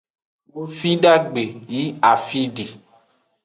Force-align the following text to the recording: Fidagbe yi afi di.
Fidagbe 0.77 1.43
yi 1.71 1.83
afi 2.11 2.39
di. 2.55 2.65